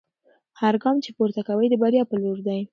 [0.61, 2.61] هر ګام چې پورته کوئ د بریا په لور دی.